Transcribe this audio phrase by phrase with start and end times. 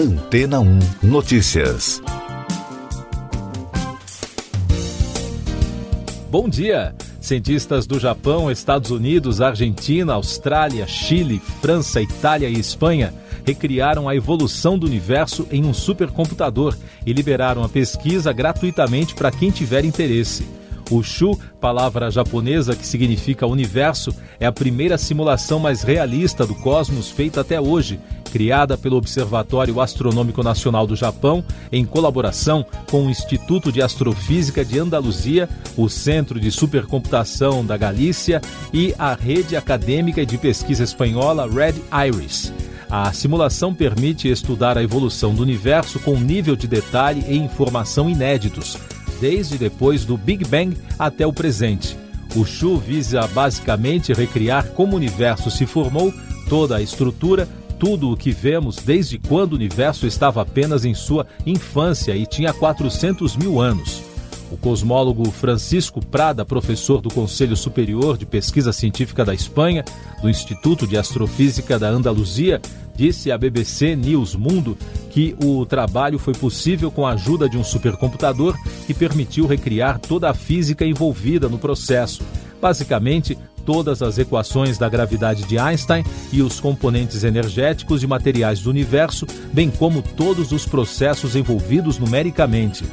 [0.00, 2.00] Antena 1 Notícias.
[6.30, 6.94] Bom dia!
[7.20, 13.12] Cientistas do Japão, Estados Unidos, Argentina, Austrália, Chile, França, Itália e Espanha
[13.44, 19.50] recriaram a evolução do universo em um supercomputador e liberaram a pesquisa gratuitamente para quem
[19.50, 20.59] tiver interesse.
[20.90, 27.08] O Shu, palavra japonesa que significa universo, é a primeira simulação mais realista do cosmos
[27.08, 28.00] feita até hoje,
[28.32, 34.80] criada pelo Observatório Astronômico Nacional do Japão, em colaboração com o Instituto de Astrofísica de
[34.80, 38.40] Andaluzia, o Centro de Supercomputação da Galícia
[38.74, 41.74] e a Rede Acadêmica de Pesquisa Espanhola Red
[42.08, 42.52] Iris.
[42.90, 48.76] A simulação permite estudar a evolução do universo com nível de detalhe e informação inéditos
[49.20, 51.96] desde depois do Big Bang até o presente.
[52.34, 56.12] O Shu visa basicamente recriar como o universo se formou,
[56.48, 57.48] toda a estrutura,
[57.78, 62.52] tudo o que vemos desde quando o universo estava apenas em sua infância e tinha
[62.52, 64.09] 400 mil anos.
[64.50, 69.84] O cosmólogo Francisco Prada, professor do Conselho Superior de Pesquisa Científica da Espanha,
[70.20, 72.60] do Instituto de Astrofísica da Andaluzia,
[72.96, 74.76] disse à BBC News Mundo
[75.10, 78.56] que o trabalho foi possível com a ajuda de um supercomputador
[78.86, 82.22] que permitiu recriar toda a física envolvida no processo.
[82.60, 88.70] Basicamente, todas as equações da gravidade de Einstein e os componentes energéticos e materiais do
[88.70, 92.84] universo, bem como todos os processos envolvidos numericamente.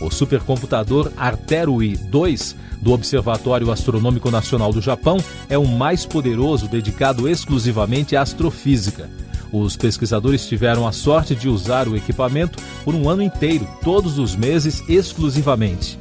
[0.00, 7.28] O supercomputador Arterui 2 do Observatório Astronômico Nacional do Japão é o mais poderoso dedicado
[7.28, 9.08] exclusivamente à astrofísica.
[9.52, 14.36] Os pesquisadores tiveram a sorte de usar o equipamento por um ano inteiro, todos os
[14.36, 15.98] meses exclusivamente.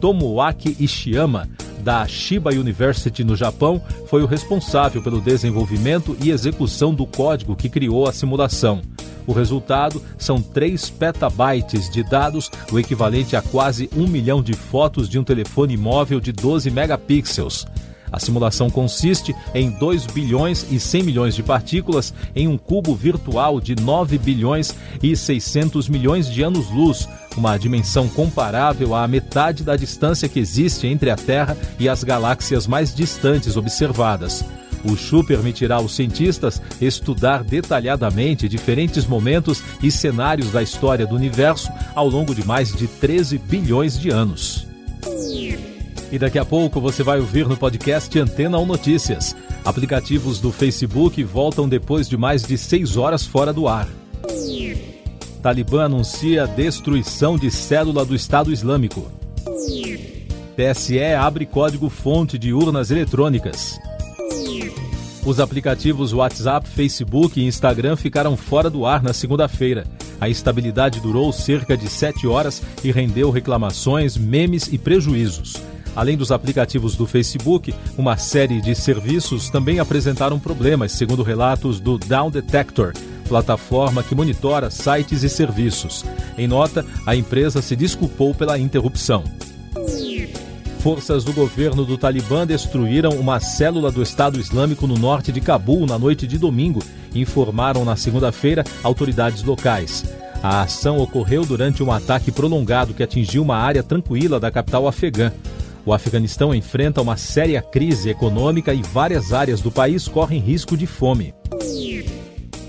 [0.00, 1.48] Tomoaki Ishiyama,
[1.80, 7.68] da Shiba University no Japão, foi o responsável pelo desenvolvimento e execução do código que
[7.68, 8.80] criou a simulação.
[9.26, 15.08] O resultado são 3 petabytes de dados, o equivalente a quase um milhão de fotos
[15.08, 17.66] de um telefone móvel de 12 megapixels.
[18.12, 23.58] A simulação consiste em 2 bilhões e 100 milhões de partículas em um cubo virtual
[23.58, 30.28] de 9 bilhões e 600 milhões de anos-luz, uma dimensão comparável à metade da distância
[30.28, 34.44] que existe entre a Terra e as galáxias mais distantes observadas.
[34.84, 41.70] O CHU permitirá aos cientistas estudar detalhadamente diferentes momentos e cenários da história do universo
[41.94, 44.66] ao longo de mais de 13 bilhões de anos.
[46.10, 49.34] E daqui a pouco você vai ouvir no podcast Antena ou Notícias.
[49.64, 53.88] Aplicativos do Facebook voltam depois de mais de seis horas fora do ar.
[55.42, 59.10] Talibã anuncia destruição de célula do Estado Islâmico.
[60.54, 63.80] TSE abre código-fonte de urnas eletrônicas.
[65.24, 69.86] Os aplicativos WhatsApp, Facebook e Instagram ficaram fora do ar na segunda-feira.
[70.20, 75.54] A instabilidade durou cerca de sete horas e rendeu reclamações, memes e prejuízos.
[75.94, 81.98] Além dos aplicativos do Facebook, uma série de serviços também apresentaram problemas, segundo relatos do
[81.98, 82.92] Down Detector,
[83.28, 86.04] plataforma que monitora sites e serviços.
[86.36, 89.22] Em nota, a empresa se desculpou pela interrupção.
[90.82, 95.86] Forças do governo do Talibã destruíram uma célula do Estado Islâmico no norte de Cabul
[95.86, 96.82] na noite de domingo,
[97.14, 100.04] informaram na segunda-feira autoridades locais.
[100.42, 105.30] A ação ocorreu durante um ataque prolongado que atingiu uma área tranquila da capital afegã.
[105.86, 110.88] O Afeganistão enfrenta uma séria crise econômica e várias áreas do país correm risco de
[110.88, 111.32] fome.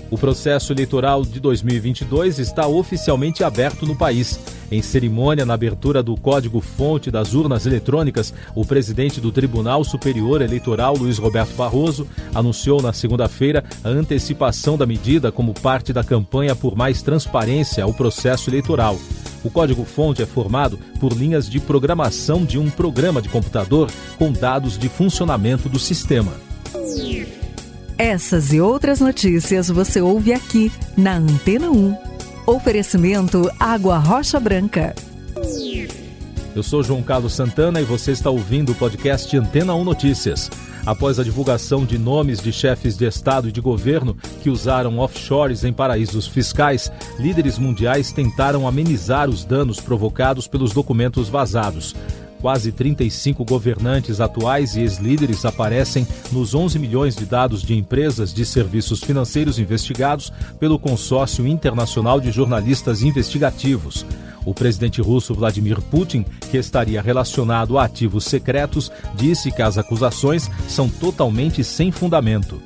[0.08, 4.38] O processo eleitoral de 2022 está oficialmente aberto no país.
[4.70, 10.96] Em cerimônia na abertura do código-fonte das urnas eletrônicas, o presidente do Tribunal Superior Eleitoral,
[10.96, 16.76] Luiz Roberto Barroso, anunciou na segunda-feira a antecipação da medida como parte da campanha por
[16.76, 18.98] mais transparência ao processo eleitoral.
[19.44, 24.78] O código-fonte é formado por linhas de programação de um programa de computador com dados
[24.78, 26.32] de funcionamento do sistema.
[27.98, 32.13] Essas e outras notícias você ouve aqui na Antena 1.
[32.46, 34.94] Oferecimento Água Rocha Branca.
[36.54, 40.50] Eu sou João Carlos Santana e você está ouvindo o podcast Antena 1 Notícias
[40.84, 45.64] após a divulgação de nomes de chefes de Estado e de governo que usaram offshores
[45.64, 51.94] em paraísos fiscais, líderes mundiais tentaram amenizar os danos provocados pelos documentos vazados.
[52.44, 58.44] Quase 35 governantes atuais e ex-líderes aparecem nos 11 milhões de dados de empresas de
[58.44, 60.30] serviços financeiros investigados
[60.60, 64.04] pelo Consórcio Internacional de Jornalistas Investigativos.
[64.44, 70.50] O presidente russo Vladimir Putin, que estaria relacionado a ativos secretos, disse que as acusações
[70.68, 72.60] são totalmente sem fundamento.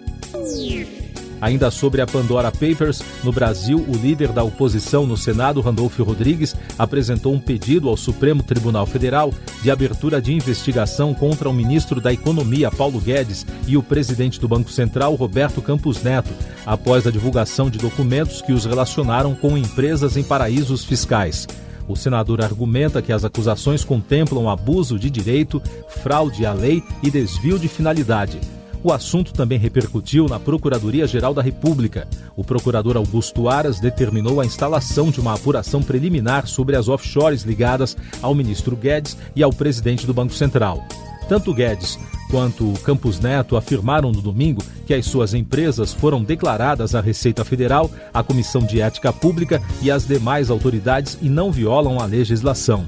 [1.40, 6.56] Ainda sobre a Pandora Papers, no Brasil, o líder da oposição no Senado, Randolfo Rodrigues,
[6.78, 9.32] apresentou um pedido ao Supremo Tribunal Federal
[9.62, 14.48] de abertura de investigação contra o ministro da Economia, Paulo Guedes, e o presidente do
[14.48, 16.30] Banco Central, Roberto Campos Neto,
[16.66, 21.46] após a divulgação de documentos que os relacionaram com empresas em paraísos fiscais.
[21.86, 25.62] O senador argumenta que as acusações contemplam abuso de direito,
[26.02, 28.38] fraude à lei e desvio de finalidade.
[28.88, 32.08] O assunto também repercutiu na Procuradoria-Geral da República.
[32.34, 37.94] O procurador Augusto Aras determinou a instalação de uma apuração preliminar sobre as offshores ligadas
[38.22, 40.82] ao ministro Guedes e ao presidente do Banco Central.
[41.28, 41.98] Tanto Guedes
[42.30, 47.90] quanto Campos Neto afirmaram no domingo que as suas empresas foram declaradas à Receita Federal,
[48.14, 52.86] à Comissão de Ética Pública e às demais autoridades e não violam a legislação.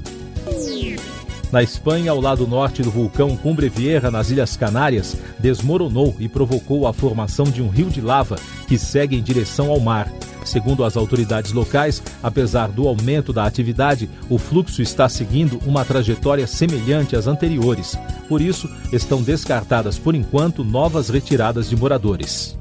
[1.51, 6.87] Na Espanha, ao lado norte do vulcão Cumbre Vieja, nas Ilhas Canárias, desmoronou e provocou
[6.87, 8.37] a formação de um rio de lava
[8.67, 10.09] que segue em direção ao mar.
[10.45, 16.47] Segundo as autoridades locais, apesar do aumento da atividade, o fluxo está seguindo uma trajetória
[16.47, 17.99] semelhante às anteriores.
[18.29, 22.57] Por isso, estão descartadas por enquanto novas retiradas de moradores.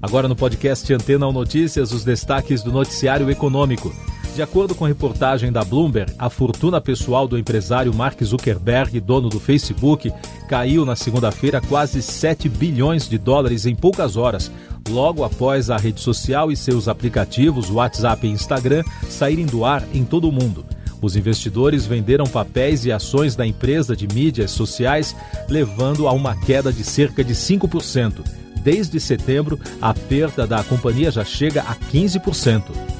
[0.00, 3.94] Agora no podcast Antena ou Notícias, os destaques do noticiário econômico.
[4.34, 9.40] De acordo com reportagem da Bloomberg, a fortuna pessoal do empresário Mark Zuckerberg, dono do
[9.40, 10.12] Facebook,
[10.48, 14.50] caiu na segunda-feira quase 7 bilhões de dólares em poucas horas,
[14.88, 20.04] logo após a rede social e seus aplicativos WhatsApp e Instagram saírem do ar em
[20.04, 20.64] todo o mundo.
[21.02, 25.14] Os investidores venderam papéis e ações da empresa de mídias sociais,
[25.48, 28.22] levando a uma queda de cerca de 5%.
[28.62, 32.99] Desde setembro, a perda da companhia já chega a 15%.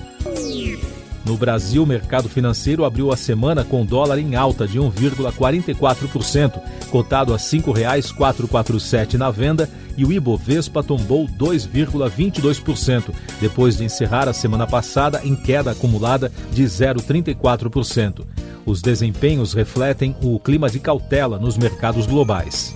[1.30, 6.60] No Brasil, o mercado financeiro abriu a semana com dólar em alta de 1,44%,
[6.90, 14.32] cotado a R$ 5,447 na venda, e o Ibovespa tombou 2,22%, depois de encerrar a
[14.32, 18.26] semana passada em queda acumulada de 0,34%.
[18.66, 22.74] Os desempenhos refletem o clima de cautela nos mercados globais.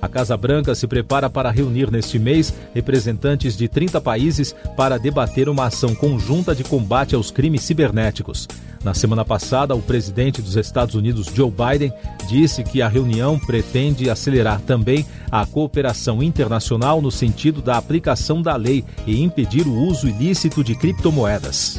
[0.00, 5.48] A Casa Branca se prepara para reunir neste mês representantes de 30 países para debater
[5.48, 8.48] uma ação conjunta de combate aos crimes cibernéticos.
[8.82, 11.92] Na semana passada, o presidente dos Estados Unidos, Joe Biden,
[12.26, 18.56] disse que a reunião pretende acelerar também a cooperação internacional no sentido da aplicação da
[18.56, 21.78] lei e impedir o uso ilícito de criptomoedas.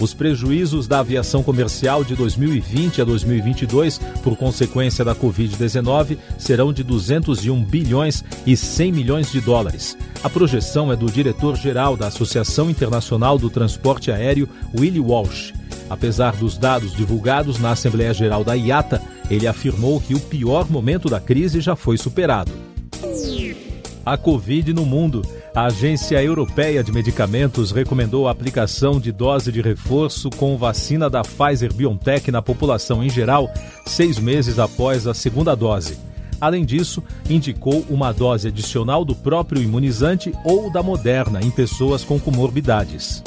[0.00, 6.82] Os prejuízos da aviação comercial de 2020 a 2022, por consequência da Covid-19, serão de
[6.82, 9.98] 201 bilhões e 100 milhões de dólares.
[10.22, 15.52] A projeção é do diretor-geral da Associação Internacional do Transporte Aéreo, Willie Walsh.
[15.90, 21.10] Apesar dos dados divulgados na Assembleia Geral da IATA, ele afirmou que o pior momento
[21.10, 22.52] da crise já foi superado.
[24.06, 25.20] A Covid no mundo.
[25.52, 31.22] A Agência Europeia de Medicamentos recomendou a aplicação de dose de reforço com vacina da
[31.22, 33.52] Pfizer BioNTech na população em geral,
[33.84, 35.98] seis meses após a segunda dose.
[36.40, 42.18] Além disso, indicou uma dose adicional do próprio imunizante ou da Moderna em pessoas com
[42.18, 43.20] comorbidades.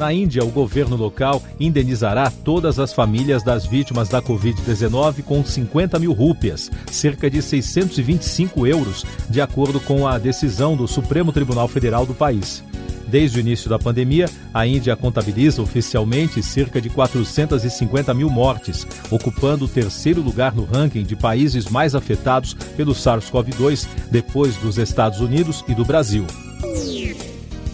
[0.00, 5.98] Na Índia, o governo local indenizará todas as famílias das vítimas da Covid-19 com 50
[5.98, 12.06] mil rúpias, cerca de 625 euros, de acordo com a decisão do Supremo Tribunal Federal
[12.06, 12.64] do país.
[13.08, 14.24] Desde o início da pandemia,
[14.54, 21.02] a Índia contabiliza oficialmente cerca de 450 mil mortes, ocupando o terceiro lugar no ranking
[21.02, 26.24] de países mais afetados pelo SARS-CoV-2, depois dos Estados Unidos e do Brasil.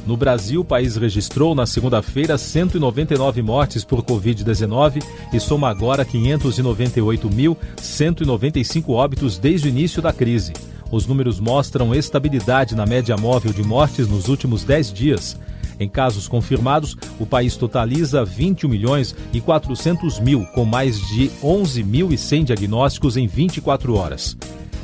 [0.06, 8.90] No Brasil, o país registrou na segunda-feira 199 mortes por Covid-19 e soma agora 598.195
[8.90, 10.52] óbitos desde o início da crise.
[10.92, 15.36] Os números mostram estabilidade na média móvel de mortes nos últimos 10 dias.
[15.80, 22.44] Em casos confirmados, o país totaliza 21 milhões e 400 mil, com mais de 11.100
[22.44, 24.36] diagnósticos em 24 horas.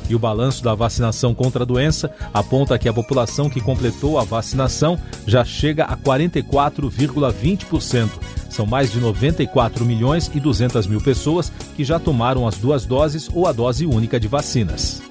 [0.09, 4.23] E o balanço da vacinação contra a doença aponta que a população que completou a
[4.23, 8.09] vacinação já chega a 44,20%.
[8.49, 13.29] São mais de 94 milhões e 200 mil pessoas que já tomaram as duas doses
[13.33, 15.01] ou a dose única de vacinas.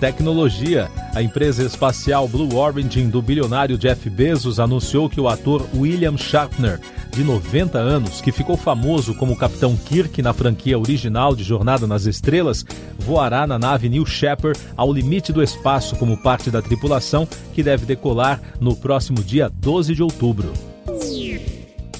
[0.00, 0.90] Tecnologia.
[1.14, 6.78] A empresa espacial Blue Origin do bilionário Jeff Bezos anunciou que o ator William Shatner,
[7.14, 12.06] de 90 anos, que ficou famoso como Capitão Kirk na franquia original de Jornada nas
[12.06, 12.64] Estrelas,
[12.98, 17.86] voará na nave New Shepard ao limite do espaço como parte da tripulação que deve
[17.86, 20.52] decolar no próximo dia 12 de outubro.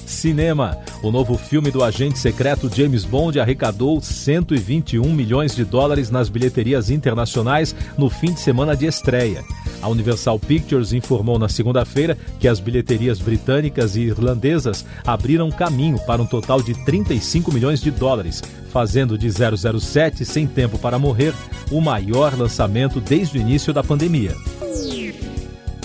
[0.05, 0.77] Cinema.
[1.05, 6.89] O novo filme do agente secreto James Bond arrecadou 121 milhões de dólares nas bilheterias
[6.89, 9.43] internacionais no fim de semana de estreia.
[9.83, 16.23] A Universal Pictures informou na segunda-feira que as bilheterias britânicas e irlandesas abriram caminho para
[16.23, 21.35] um total de 35 milhões de dólares, fazendo de 007 Sem Tempo para Morrer
[21.69, 24.33] o maior lançamento desde o início da pandemia.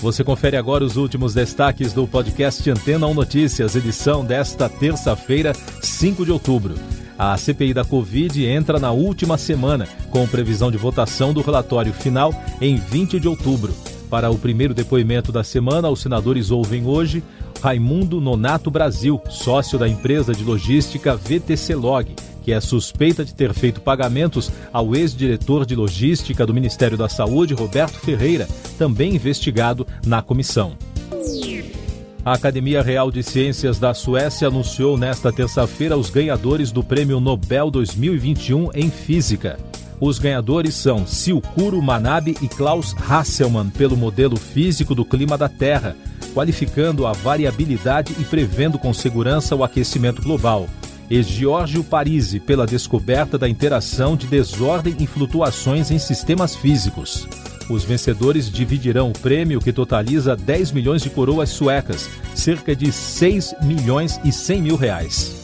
[0.01, 6.25] Você confere agora os últimos destaques do podcast Antena 1 Notícias, edição desta terça-feira, 5
[6.25, 6.75] de outubro.
[7.19, 12.33] A CPI da Covid entra na última semana, com previsão de votação do relatório final
[12.63, 13.75] em 20 de outubro.
[14.09, 17.23] Para o primeiro depoimento da semana, os senadores ouvem hoje
[17.63, 22.17] Raimundo Nonato Brasil, sócio da empresa de logística VTC Log
[22.51, 27.55] que é suspeita de ter feito pagamentos ao ex-diretor de logística do Ministério da Saúde,
[27.55, 30.77] Roberto Ferreira, também investigado na comissão.
[32.25, 37.71] A Academia Real de Ciências da Suécia anunciou nesta terça-feira os ganhadores do Prêmio Nobel
[37.71, 39.57] 2021 em Física.
[40.01, 45.97] Os ganhadores são Silkuro Manabe e Klaus Hasselmann pelo modelo físico do clima da Terra,
[46.35, 50.69] qualificando a variabilidade e prevendo com segurança o aquecimento global
[51.11, 57.27] e Giorgio Parisi pela descoberta da interação de desordem e flutuações em sistemas físicos.
[57.69, 63.57] Os vencedores dividirão o prêmio que totaliza 10 milhões de coroas suecas, cerca de 6
[63.63, 65.37] milhões e 100 mil reais.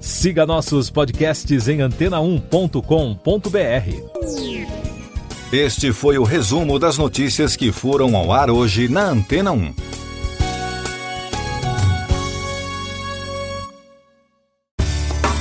[0.00, 4.78] Siga nossos podcasts em antena1.com.br.
[5.52, 9.87] Este foi o resumo das notícias que foram ao ar hoje na Antena 1.